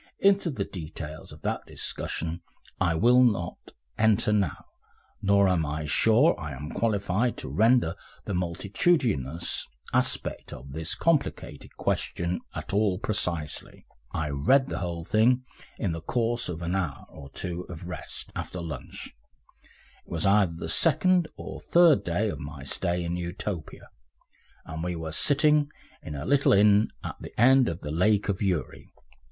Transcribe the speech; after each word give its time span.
Into 0.17 0.49
the 0.49 0.65
details 0.65 1.31
of 1.31 1.43
that 1.43 1.61
discussion 1.67 2.41
I 2.79 2.95
will 2.95 3.21
not 3.21 3.59
enter 3.99 4.33
now, 4.33 4.65
nor 5.21 5.47
am 5.47 5.63
I 5.63 5.85
sure 5.85 6.33
I 6.39 6.53
am 6.53 6.71
qualified 6.71 7.37
to 7.37 7.49
render 7.49 7.93
the 8.25 8.33
multitudinous 8.33 9.67
aspect 9.93 10.53
of 10.53 10.73
this 10.73 10.95
complicated 10.95 11.77
question 11.77 12.39
at 12.55 12.73
all 12.73 12.97
precisely. 12.97 13.85
I 14.11 14.31
read 14.31 14.65
the 14.69 14.79
whole 14.79 15.05
thing 15.05 15.45
in 15.77 15.91
the 15.91 16.01
course 16.01 16.49
of 16.49 16.63
an 16.63 16.73
hour 16.75 17.05
or 17.07 17.29
two 17.29 17.65
of 17.69 17.85
rest 17.85 18.31
after 18.35 18.59
lunch 18.59 19.13
it 20.03 20.09
was 20.11 20.25
either 20.25 20.55
the 20.57 20.67
second 20.67 21.27
or 21.35 21.59
third 21.59 22.03
day 22.03 22.27
of 22.27 22.39
my 22.39 22.63
stay 22.63 23.03
in 23.03 23.17
Utopia 23.17 23.87
and 24.65 24.83
we 24.83 24.95
were 24.95 25.11
sitting 25.11 25.69
in 26.01 26.15
a 26.15 26.25
little 26.25 26.53
inn 26.53 26.87
at 27.03 27.17
the 27.21 27.39
end 27.39 27.69
of 27.69 27.81
the 27.81 27.91
Lake 27.91 28.29
of 28.29 28.41
Uri. 28.41 28.91